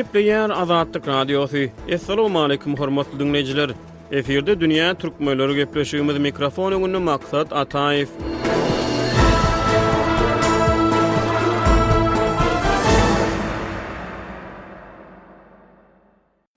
[0.00, 1.56] Gepleyen Azadlık Radyosu.
[1.94, 3.70] Assalamu alaykum hormatly dinleyijiler.
[4.18, 8.08] Eferde dünýä türkmenleri gepleşýümiz mikrofon öňünde maksat Ataýew.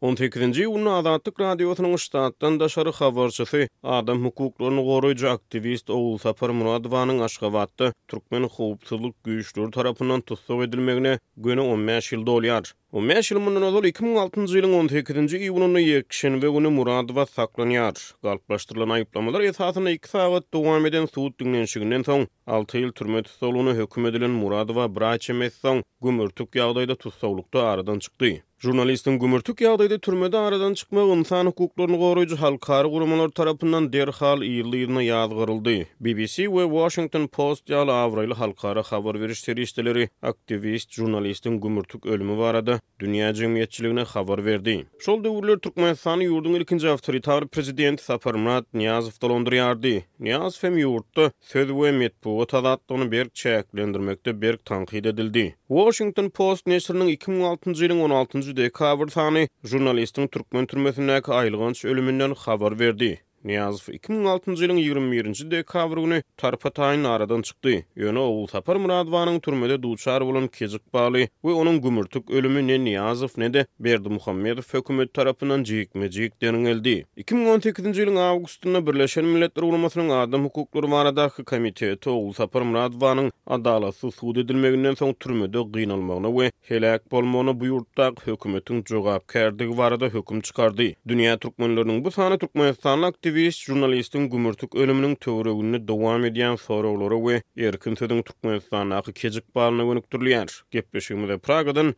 [0.03, 7.21] On tekrinji unna azatlyk radiosynyň ştatdan daşary habarçysy, adam hukuklaryny goraýjy aktivist Oğul Sapar Muradowanyň
[7.27, 12.73] aşgabatda türkmen hukuk güýçleri tarapyndan tutsak edilmegine güni 15 ýyl dolýar.
[12.93, 17.97] O meşil mundan ozol 2006-njy ýylyň 12 nji iýulyny ýekşin we uny Muradowa saklanýar.
[18.27, 22.27] Galplaşdyrylan aýyplamalar esasyna 2 sagat dowam eden suw dünýäşigine soň
[22.59, 28.35] 6 ýyl türmet tutulyny hökm edilen Muradowa braçemet soň gümürtük ýagdaýda tutsawlykda aradan çykdy.
[28.63, 35.75] Jurnalistin gümürtük ýagdaýda türmede aradan çykma insan hukuklaryny goraýjy halkary gurumlar tarapyndan derhal ýyllyna ýazgyryldy.
[35.99, 42.79] BBC we Washington Post ýaly awraýly halkary habar berişleri serişdeleri aktivist jurnalistin gümürtük ölümi barada
[42.99, 44.73] dünya cemiyetçiliğine habar berdi.
[45.05, 49.93] Şol döwürler Türkmenistany ýurdun ilkinji awtoritar prezident Sapar Murat Niýazow dolandyrýardy.
[50.27, 55.45] Niýazow hem ýurtda söz we metbu otadatdyny berk çäklendirmekde berk tanqid edildi.
[55.77, 63.12] Washington Post neşriniň 2006-njy ýylyň 16-njy dekabr sany jurnalistiň türkmen türmesindäki aýlygynç ölümünden habar berdi.
[63.44, 67.84] Niyazov 2006-njy ýylyň 21-nji dekabr güni tarpa aradan çykdy.
[67.97, 73.30] Ýöne oğul Tapar Muradowanyň türmede duçar bolan kezik bagly we onuň gümürtük ölümi ne Niyazov
[73.38, 77.06] ne de Berdi Muhammedow hökümet tarapyndan jigmejik deň geldi.
[77.18, 84.36] 2018-nji ýylyň awgustunda Birleşen Milletler Guramasynyň Adam Hukuklary baradaky Komiteti oğul Tapar Muradowanyň adalatsyz sud
[84.36, 90.85] edilmeginden soň türmede gynalmagyna we Helak bolmony bu ýurtdaky hökümetiň jogap kerdigi barada hökm çykardy.
[91.11, 97.35] Dünýä türkmenläriniň bu sany türkmenistan aktivist, jurnalistiň gümürtük ölüminiň töwregini dowam edýän soraglary we
[97.72, 100.50] erkin söýdüň türkmenistan haýy kejik barlygyny gönükdirýär.
[100.78, 101.91] Gepleşigimizde Pragadan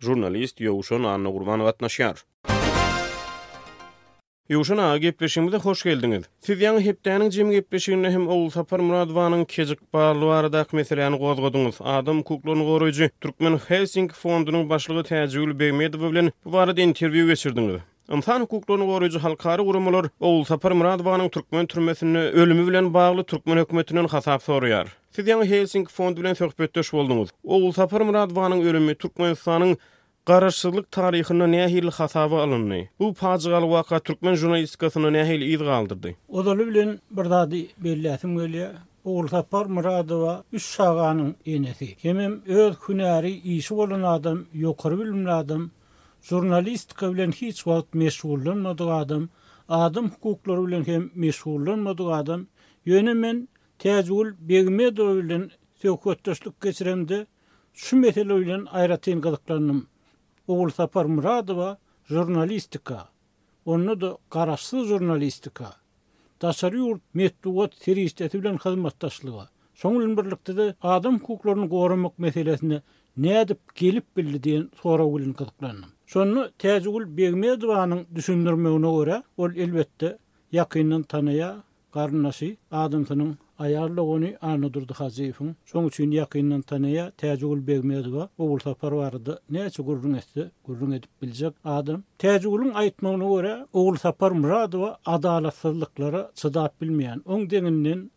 [0.00, 2.16] jurnalist Ýowşan Anna Gurbanow atnaşýar.
[4.50, 6.24] Yuşuna gepleşimde hoş geldiniz.
[6.40, 11.76] Siz yan hepdanyň jim gepleşigine hem ol sapar Muradowanyň kejik barlary da meselany gozgadyňyz.
[11.80, 17.76] Adam kuklunyň goraýjy Türkmen Helsinki fondunyň başlygy Täjül Bermedow bilen bu barada interwiu geçirdiňiz.
[18.16, 24.08] Ýa-ni kuklunyň goraýjy halkary gurumlar ol sapar Muradowanyň türkmen türmesini ölümi bilen bagly türkmen hökümetiniň
[24.16, 24.86] hasap sorýar.
[25.10, 27.28] Siz yan Helsinki fondu bilen söhbetdeş boldyňyz.
[27.44, 29.34] Ol sapar Muradowanyň ölümi türkmen
[30.30, 32.76] Qarışsızlık tarihinde nehil hasabı alındı.
[32.98, 36.10] Bu pazgal vaqa Türkmen jurnalistikasyna nehil iz galdırdı.
[36.28, 38.70] Odaly bilen bir dadi bellätim gelýär.
[39.04, 41.96] Oğul tapar Muradowa üç şağanyň enesi.
[41.96, 45.70] Kimim öz hünäri işi bolan adam, ýokary bilimli adam,
[46.22, 49.28] jurnalistika bilen hiç wagt meşgullanmady adam,
[49.68, 52.46] adam hukuklary bilen hem meşgullanmady adam.
[52.86, 53.48] Ýöne men
[53.78, 55.50] täzgül Begmedow bilen
[55.82, 57.26] söhbetdeşlik geçiremdi,
[57.74, 59.88] Şu bilen ayrı tenkılıklarının
[60.50, 61.76] Ogul Sapar Muradova
[62.08, 63.08] jurnalistika.
[63.64, 65.68] Onu da qarasy jurnalistika.
[66.42, 69.44] Taşary ýurt meddugat serýisdäti bilen hyzmatdaşlygy.
[69.82, 72.80] Şoňul birlikde de adam hukuklaryny gorunmak meselesini
[73.26, 75.90] nädip gelip bildi diýen sora ulyn gyzyklandym.
[76.12, 80.10] Şonu Täzigul Begmedowanyň düşündirmegine görä, ol elbetde
[80.52, 81.50] ýakynyň tanaya,
[81.92, 85.56] garnaşy adamsynyň ayarlı onu anı durdu Hazifin.
[85.66, 88.28] Son üçün yakından tanıya təcüğül beğmeydi va.
[88.38, 89.40] O bul tapar vardı.
[89.50, 90.50] Ne gurrun etdi?
[90.64, 92.02] Gurrun edip bilecek adam.
[92.18, 97.22] Təcüğülün aytmağına göre o bul tapar muradı va adalatsızlıklara çıdap bilmeyen.
[97.24, 98.10] On deninin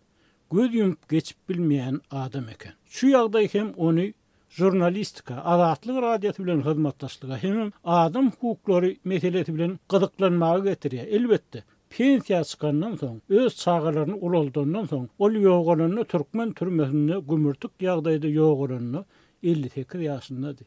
[0.52, 2.74] göz yumup geçip bilmeyen adam eken.
[2.86, 4.02] Şu yağda hem onu
[4.50, 11.06] jurnalistika, adatlı radiyatı bilen hizmettaşlığa, hem adam hukukları meseleti bilen gıdıklanmağı getiriyor.
[11.08, 11.64] Elbette.
[11.96, 19.02] pensiýa çykandan soň öz çağalaryny ul oldundan soň ol ýogalyny türkmen türmesinde gümürtük ýagdaýda ýogalyny
[19.44, 20.64] 58 ýaşynda di.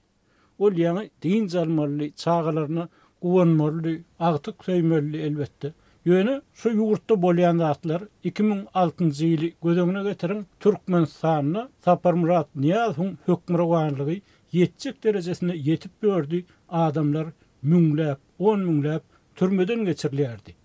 [0.62, 2.84] Ol ýany din zalmaly çağalaryny
[3.22, 3.94] gowanmaly
[4.28, 5.72] agtyk söýmeli elbette.
[6.06, 13.66] Ýöne şu ýurtda bolýan zatlar 2006-njy ýyly gödegine getirin türkmen sanyny taparmurat niýaz hum hökmüri
[13.74, 14.22] wagtlygy
[14.62, 16.44] ýetjek derejesine ýetip berdi
[16.84, 17.26] adamlar
[17.70, 19.00] müňläp 10 müňläp
[19.36, 20.56] Türmeden geçirliyerdi.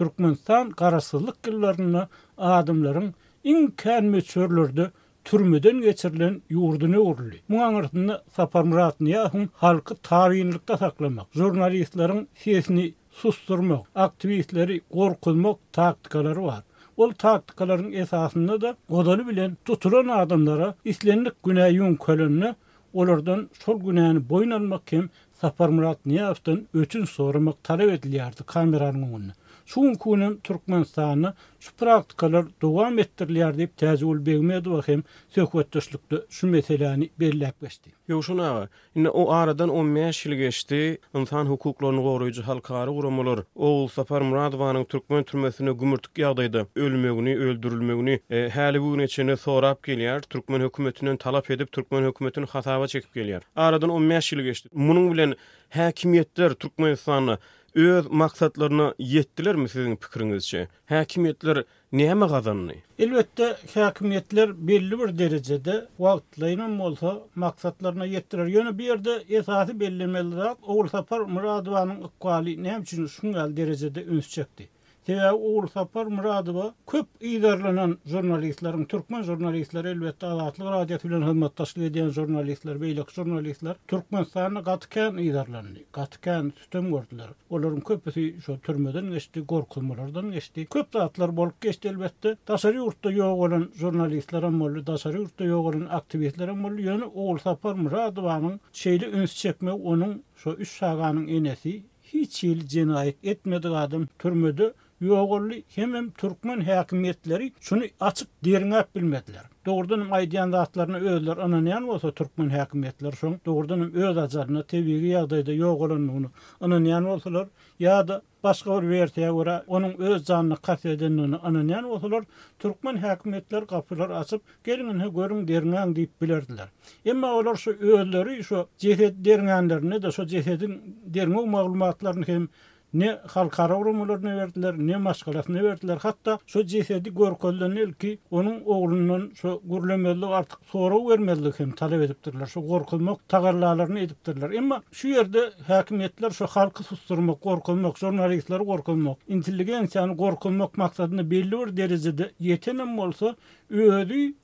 [0.00, 2.08] Türkmenistan garasızlık yıllarını
[2.38, 3.14] adımların
[3.44, 4.90] inken müçörlürdü
[5.24, 7.34] türmüden geçirilen yurdunu uğurlu.
[7.50, 16.62] Bu anırtını sapar muradını yahum halkı tarihinlikte saklamak, jurnalistlerin sesini susturmak, aktivistleri korkulmak taktikaları var.
[16.96, 22.54] Ol taktikaların esasında da odanı bilen tuturan adımlara islenlik güney yun kölününü
[22.92, 25.10] olurdan sol güneyini boyun almak kim
[25.40, 26.68] Saparmurat niye yaptın?
[26.74, 29.32] Ötün sorumak talep edilirdi kameranın önüne.
[29.72, 37.10] Şuun kuunin Turkmenistan'a şu praktikalar doğam ettirliyar deyip tezi ol begmeyadu vahim sökvetdaşlıkta şu meselani
[37.20, 37.90] berlilak vesti.
[38.08, 43.38] Yo, şun aga, inna o aradan o meyashil geçti, insan hukuklarun goruyucu halkarı uramolur.
[43.54, 46.66] Oğul Safar Muradvanın Turkmen türmesini gümürtük yagdaydı.
[46.76, 52.88] Ölmeguni, öldürülmeguni, e, hali bu neçini sorap geliyar, Turkmen hükümetini talap edip, Turkmen hükümetini hükümetini
[52.88, 53.42] çekip geliyar.
[53.56, 54.68] Aradan hükümetini hükümetini geçti.
[54.72, 55.34] munun bilen
[55.70, 57.36] hakimiyetler hükümetini
[57.74, 60.68] öz maksatlaryna yetdilermi sizin pikiringizçe?
[60.86, 62.80] Häkimetler näme gazanýar?
[62.98, 65.74] Elbetde häkimetler belli bir derejede
[66.04, 67.10] wagtlaýan bolsa
[67.44, 68.46] maksatlaryna yetdirer.
[68.56, 74.68] Ýöne bir ýerde esasy bellemeli zat, ogul sapar muradowanyň ukwaly näme üçin şuňal derejede ünsçekdi.
[75.10, 81.86] Tebe Uğur Sapar Muradova köp iýdarlanan jurnalistlaryň türkmen jurnalistleri elbetde adatly radio bilen hyzmat taşly
[81.86, 85.80] eden jurnalistler, beýlik jurnalistler türkmenistanyň gatken iýdarlandy.
[85.98, 87.32] Gatken tutum gördüler.
[87.50, 90.66] Olaryň köpüsi şu türmeden geçdi, gorkulmalardan geçdi.
[90.66, 92.36] Köp zatlar bolup geçdi elbetde.
[92.52, 97.10] Daşary ýurtda ýok bolan jurnalistler hem bolup, daşary ýurtda ýok bolan aktivistler hem bolup, ýöne
[97.14, 101.82] Uğur Sapar üns çekmek onuň şu üç saganyň
[102.14, 108.94] hiç il cinayet etmedi adam türmüdü Yoğurlu hem hem Türkmen hakimiyetleri şunu açık derin hep
[108.94, 109.42] bilmediler.
[109.66, 113.36] Doğrudan aydiyan dağıtlarına öyler ananayan olsa Türkmen hakimiyetleri şunu.
[113.46, 116.30] Doğrudan öz acarına tebiyyge ya da da yoğurlu'nun onu
[116.60, 117.48] ananayan olsalar.
[117.78, 122.24] Ya da başka bir verteye göre onun öz canını kat edin onu ananayan olsalar.
[122.58, 126.68] Türkmen hakimiyetleri kapıları açıp gelin hini görün derin deyip bilerdiler.
[127.10, 131.94] Ama olar şu öyleri şu cehid derin da şu cehidin derine o
[132.26, 132.48] hem
[132.94, 133.78] ne halkara
[134.18, 135.02] ne verdiler, ne
[135.48, 135.98] ne verdiler.
[136.02, 142.46] Hatta şu cesedi görkölden ilki onun oğlunun şu gürlemeli artık soru vermeli hem talep ediptirler.
[142.46, 144.50] Şu korkulmak tagarlalarını ediptirler.
[144.58, 151.76] Ama şu yerde hakimiyetler şu halkı susturmak, korkulmak, jurnalistler korkulmak, intelligensiyanı korkulmak maksadını belli bir
[151.76, 153.36] derecede yetenem olsa
[153.70, 154.34] özü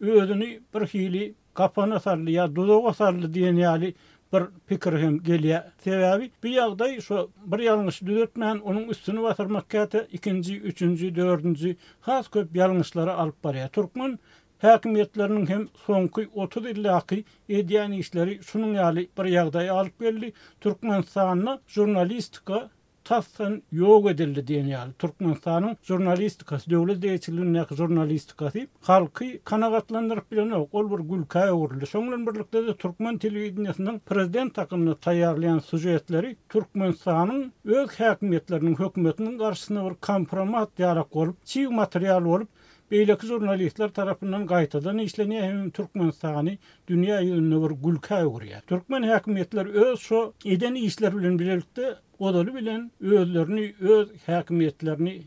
[0.00, 3.94] özünü bir hili kapana sarlı ya dudoga sarlı diyen yali
[4.34, 5.66] bir pikir hem gelýär.
[5.84, 7.18] Sebäbi bir ýagdaý şu
[7.52, 11.74] bir ýalňyş düzeltmän onuň üstüne basarmak käte 2-nji, 3-nji, 4-nji
[12.08, 13.70] has köp ýalňyşlary alyp barýar.
[13.78, 14.18] Türkmen
[14.66, 17.20] häkimetleriniň hem soňky 30 ýyl ýaky
[17.62, 20.32] edýän işleri şunyň ýaly bir ýagdaý alyp geldi.
[20.60, 22.64] Türkmen sanyna jurnalistika
[23.06, 30.74] tasdan yog edildi diýen ýaly Türkmenistanyň jurnalistikasy döwlet deýiliniň näki jurnalistikasy halky kanagatlandyryp bilen ok
[30.80, 31.86] ol bir gülkä öwrüldi.
[31.92, 37.46] Şoň bilen birlikde Türkmen telewizionynyň prezident takymyny taýýarlayan süjetleri Türkmenistanyň
[37.78, 42.50] öz häkimetleriniň hökümetiniň garşysyna bir kompromat yarak bolup, çyg material bolup
[42.90, 46.52] Beýleki jurnalistler tarapyndan gaýtadan işlenýän hem türkmen sagany
[46.88, 48.62] dünýä ýönüne bir gülkä öwrýär.
[48.66, 55.22] Türkmen häkimetler öz şo edeni işler bilen bilelikde odalı bilen özlerini öz hakimiyetlerini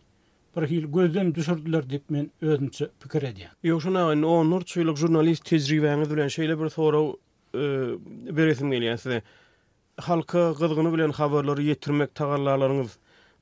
[0.58, 3.50] bir hil gözden düşürdüler dip men özünçe pikir edýär.
[3.64, 7.08] Yo şuna gyn o çylyk jurnalist tejribäni bilen şeýle bir soraw
[7.56, 7.62] e,
[8.38, 9.22] beresim gelýär size.
[9.98, 12.98] Halka gyzgyny bilen habarlary ýetirmek tagallarlaryňyz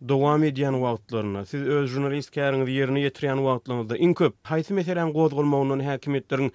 [0.09, 5.83] dowam edýän wagtlaryna siz öz jurnalist käriňizi ýerine ýetirýän wagtlaryňyzda in köp haýsy meselem gozgulmagyny
[5.89, 6.51] hakimiyetleriň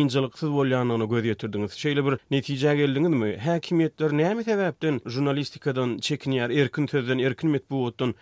[0.00, 1.72] inçiliksiz bolýanlygyny göz ýetirdiňiz.
[1.84, 3.28] Şeýle bir netije geldiňizmi?
[3.48, 8.14] Häkimetler näme sebäpden jurnalistikadan çekinýär, erkin sözden, erkin metbuatdan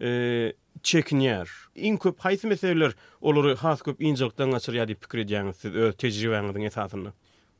[0.00, 1.48] eee çekinýär?
[1.76, 6.62] Iň köp haýsy meseleler olary has köp inçilikden gaçyrýar diýip pikir edýäňiz siz öz tejribäňizden
[6.70, 7.10] esasyny?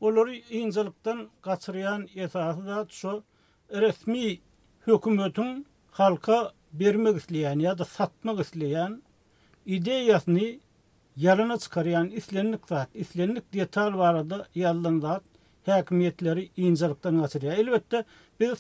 [0.00, 3.23] Olary inçilikden gaçyrýan esasy da şu
[3.73, 4.38] resmi
[4.87, 9.00] hökümetiň halka bermek isleýän ýa-da satmak isleýän
[9.66, 10.49] ideýasyny
[11.18, 15.22] yalını çıkarayan islenlik zat, islenlik detal varada yallan zat,
[15.66, 17.52] hakimiyetleri incelikten açırıya.
[17.52, 18.04] Elbette
[18.40, 18.50] biz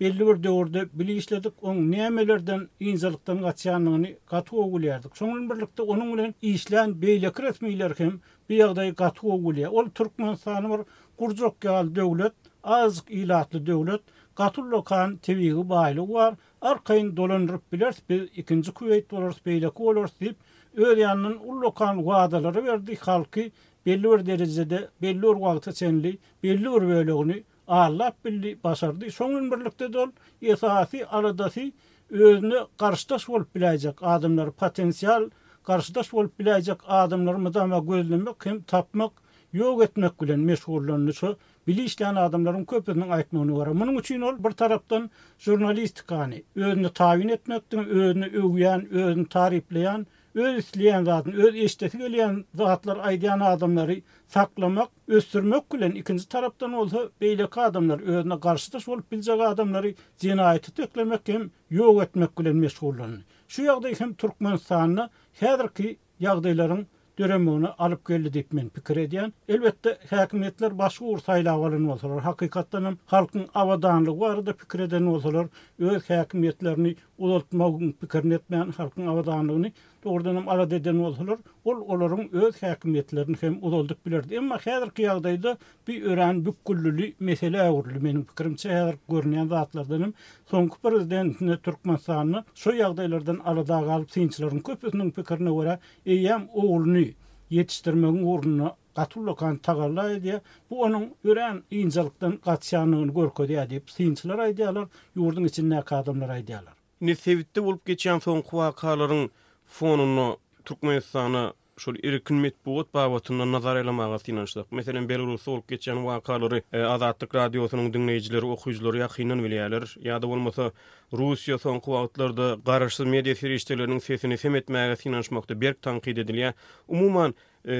[0.00, 5.16] belli bir dövürde bili işledik, on niyemelerden incelikten açıyanlığını katı oğulayardık.
[5.18, 10.80] Sonun birlikte onun ulen işleyen beylek resmiler hem bir yagdayı katı Ol Türkmen sanı var,
[11.16, 14.00] kurcok gal dövlet, azık ilatlı dövlet,
[14.36, 20.36] Gatul lokan tevigi bayli var, arkayın dolanırıp bilers, biz ikinci kuveyt olars, beylek olars deyip,
[20.76, 23.40] Öl yanının ullokan vadaları verdi halkı
[23.86, 29.10] belli bir derecede, belli bir vakta senli, belli bir vöylüğünü ağırlap bildi, basardı.
[29.10, 30.08] Son ümürlükte de ol,
[30.42, 31.72] etafi, aladafi,
[32.10, 35.30] özünü karşıdaş olup bilecek adamlar potensiyel
[35.64, 39.12] karşıdaş olup bilecek adımları mıdama gözlemek, kim tapmak,
[39.52, 43.80] yok etmek bilen meşgullarını so, bilinçlen adamların köpürünün aykmanı var.
[43.80, 46.44] Bunun için ol, bir taraftan jurnalistikani.
[46.56, 52.96] özünü tavin etmek, özünü övüyen, özünü özünü tarifleyen, öz isleyen zatın, öz eşitetik öleyen zatlar
[52.96, 59.94] aydayan adamları saklamak, östürmek gülen ikinci taraftan olsa beylik adamlar özüne karşıdaş olup bilecek adamları
[60.18, 63.20] cinayeti teklemek hem yok etmek gülen meşgullarını.
[63.48, 66.86] Şu yagda hem Turkman sahanına hedir ki yagdayların
[67.18, 69.32] dörömeğini alıp gölü men pikir ediyen.
[69.48, 72.20] Elbette hakimiyetler başka ursayla avalini olsalar.
[72.20, 75.46] Hakikattan hem halkın avadanlığı var da pikir edeni olsalar.
[75.78, 79.72] Öz hakimiyetlerini uzatma pikirini etmeyen halkın avadanlığını
[80.04, 81.38] Oradan ara deden olur.
[81.64, 84.38] Ol oların öz hakimiyetlerini hem uzoldik bilirdi.
[84.38, 85.58] Ama hedir ki yağdaydı
[85.88, 88.04] bir öğren bükkullülü mesele ağırlı.
[88.04, 90.14] Benim fikrimse hedir görünen zatlardanım.
[90.46, 96.48] Son kupar izdenetine Türkman sahanını şu yağdaylardan ara da kalıp sinçilerin köpüsünün fikrini vera eyyem
[96.52, 97.04] oğulunu
[97.50, 104.88] yetiştirmenin oğulunu Gatullukan tagallay diye bu onun ören incelikden gatsyanlığını görkö diye deyip sinçiler aydiyalar,
[105.16, 106.72] yurdun içinde kadınlar aydiyalar.
[107.00, 109.30] Nisevitte olup geçen son kuvakaların
[109.66, 114.66] fonunu Türkmenistan'a şu erkin medeniyet bağlamında nazar ele almak için açtık.
[114.72, 119.96] Mesela Belarus'ta olup geçen vakaları Azadlık Radyosu'nun dinleyicileri, okuyucuları yakından bilirler.
[120.00, 120.70] Ya da olmasa
[121.12, 126.52] Rusya son kuvvetlerde karşı medya feriştelerinin sesini semetmeye yakından açmakta bir tanqid ediliyor.
[126.88, 127.34] Umuman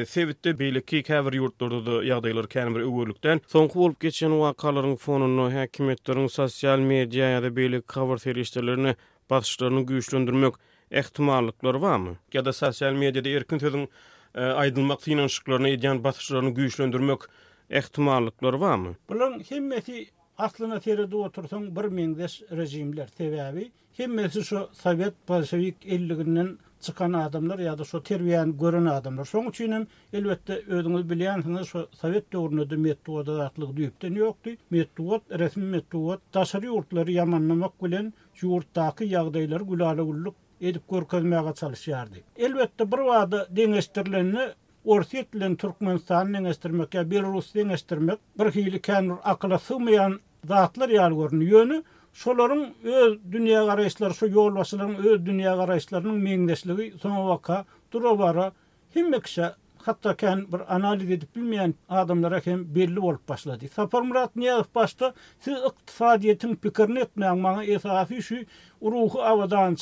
[0.09, 6.29] Sevitte beylikki kavr yurtlarda da yağdaylar kan bir öwürlükden soňky bolup geçen wakalaryň fonuny häkimetleriň
[6.29, 8.97] sosial media ýa-da beylik kavr feriştelerini
[9.31, 10.53] başçylaryny güýçlendirmek
[10.91, 12.17] ehtimallıklar var mı?
[12.33, 13.89] Ya da sosyal medyada erkin sözün
[14.35, 17.19] e, aydınmak inançlıklarına edyan basışlarını güçlendirmek
[17.71, 18.97] ehtimallıklar var mı?
[19.09, 20.07] Bulan himmeti
[20.39, 23.73] aslına teri bir mengdeş rejimler tevavi.
[23.99, 29.25] Himmeti şu sovet bolşevik elliginden çıkan adamlar ya da şu terviyen görün adamlar.
[29.25, 34.51] Son üçünün elbette ödünü bilyansını şu sovet döwründe da metu odaklı yoktu.
[34.71, 39.61] Metu resmi metu od, tasari ordları bilen gülen, Yurttaki yağdaylar
[40.61, 42.19] edip görkezmäge çalışýardy.
[42.37, 44.45] Elbetde bir wagtda deňestirlenni
[44.93, 50.19] Orsiýet bilen Türkmenistan deňestirmek ýa-da Belarus deňeşdirmek bir hili kan akla sygmaýan
[50.51, 51.79] zatlar ýal görnü ýöni
[52.25, 58.51] şolaryň öz dünýä garaýşlary şu ýol başlaryň öz dünýä garaýşlarynyň meňdeşligi soňa wakka durawara
[58.97, 63.65] himmekse hatta kan bir analiz edip bilmeyen adamlara hem belli olup başladı.
[63.75, 68.37] Sapar Murat Niyazov başta siz iqtisadiyetin pikirini etmeyen bana esafi şu
[68.83, 69.75] ruhu avadan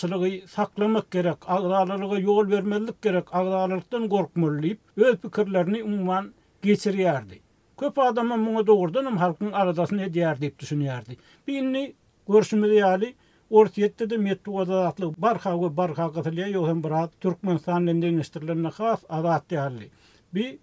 [0.47, 6.33] saklamak gerek, ağrılığa yol vermelik gerek, ağrılıktan korkmurlayıp öz pikirlerini umman
[6.63, 7.35] geçiriyardı.
[7.81, 11.11] Köp adamın buna doğrudan halkın aradasını ne diyar deyip düşünüyardı.
[11.47, 11.95] Bir inni
[12.29, 13.15] görüşmeli yani
[13.53, 19.51] Ortiyette de metu azatlı barha ve barha gatiliye yohen barat Türkmen sanlende inestirlerine khas azat
[19.51, 19.91] diharli.
[20.35, 20.59] Bi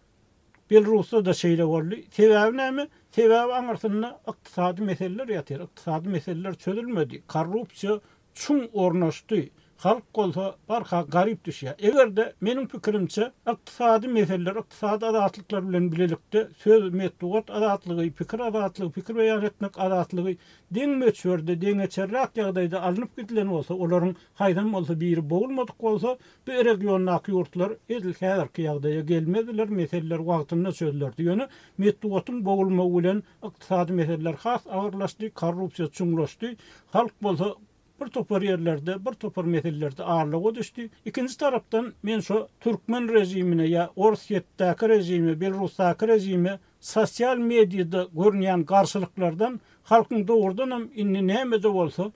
[0.71, 2.09] bil rusu da şeyle varli.
[2.09, 2.87] Tevavi nemi?
[3.11, 5.59] Tevavi anarsinna iktisadi meseleler yatir.
[5.59, 7.23] Iktisadi meseleler çözülmedi.
[7.27, 7.99] Korrupsiya
[8.33, 9.35] çun ornaştı.
[9.79, 11.73] halk bolsa barka garip düşýär.
[11.87, 18.91] Eger de meniň pikirimçe ykdysady meseleler, ykdysady adatlyklar bilen bilelikde söz metduat adatlygy, pikir adatlygy,
[18.97, 20.35] pikir beýan etmek adatlygy
[20.79, 26.17] deň meçörde, deň geçerlik ýagdaýda alınıp gidilen bolsa, olaryň haýdan bolsa biri bolmadyk bolsa,
[26.47, 31.47] bu regionnaky ýurtlar edil häzirki ýagdaýa gelmediler, meseleler wagtynda söýdiler diýeni,
[31.85, 36.55] metduatyň bolmagy bilen ykdysady meseleler has agyrlaşdy, korrupsiýa çuňlaşdy.
[36.97, 37.53] Halk bolsa
[38.01, 40.89] bir topar yerlerde, bir topar metillerde ağırlığı düştü.
[41.05, 49.59] İkinci taraftan men şu Türkmen rejimine ya Orsiyet'teki rejimi, Belrus'taki rejimi sosyal medyada görünen karşılıklardan
[49.83, 52.11] halkın doğrudan hem inni neymede olsa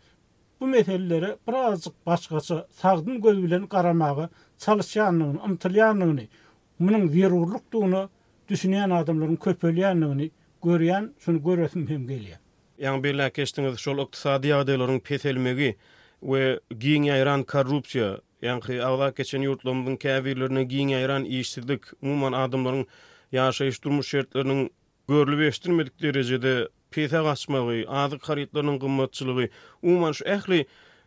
[0.60, 6.22] bu metellere birazcık başkası sağdın gövülen karamağı çalışanlığını, ımtılayanlığını,
[6.80, 8.10] bunun verurlukluğunu
[8.50, 10.30] düşünen adamların köpölyanlığını
[10.64, 12.38] görüyen, şunu görüyorsun hem geliyor.
[12.84, 15.70] yang birle keçtiňiz şol ykdysady ýagdaýlaryň peselmegi
[16.32, 18.10] we giň ýaýran korrupsiýa,
[18.48, 22.84] yang awla geçen ýurtlarymyň käwirlerini giň ýaýran işsizlik, umumyň adamlaryň
[23.38, 24.60] ýaşaýyş durmuş şertleriniň
[25.08, 29.48] görülüp eşdirmedik derejede pese gaçmagy, ady haritlarynyň gymmatçylygy,
[29.88, 30.60] umumyň şu ähli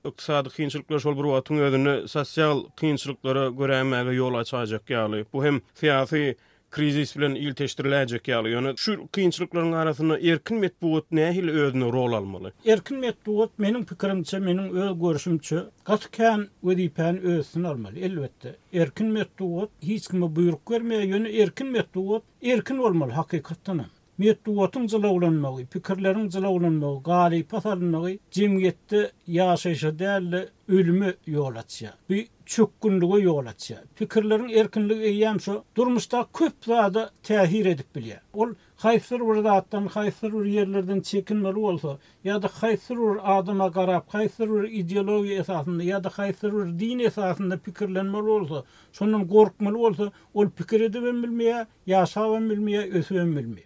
[0.05, 5.27] ykdysady kynçylyklar şol bir wagtyň özüne sosial kynçylyklara görämäge ýol açajak ýaly.
[5.33, 6.37] Bu hem siýasy
[6.71, 8.51] krizis bilen il ýaly.
[8.53, 12.51] Ýöne şu kynçylyklaryň arasyna erkin metbuat nähil özüne rol almaly?
[12.67, 18.57] Erkin metbuat meniň pikirimçe, meniň öz görüşümçe, gatkan wedipen özüni almaly elbetde.
[18.73, 23.85] Erkin metbuat hiç kime buyruk bermeýe, ýöne erkin metbuat erkin bolmaly hakykatdan.
[24.19, 29.01] Milli tututunçyla ulunmaly, pikirlerin zyla ulunmaly, galip patarlmaly, gymgetli
[29.35, 30.41] ýaşaýyşy değerli
[30.77, 32.23] ölmü ýoçatja, bi
[32.55, 33.77] çökkünlïgi ýoçatja.
[33.99, 36.23] Pikirlerin erkinligi hem şu durmuşda
[36.67, 38.21] zada tehir edip biler.
[38.33, 38.51] Ol
[38.87, 41.95] kaytsyr urda atdan kaytsyr ur ýerlerden çekinmeli bolsa,
[42.25, 46.99] ýa da kaytsyr ur adama garap, kaytsyr ur ideologiýa esasında, ýa da kaytsyr ur din
[47.13, 53.66] esasında pikirlenmeli bolsa, şondan gorkmeli bolsa, ol pikir edip bilmeýä, ýasa bilen bilmeýä, ösürmeýä.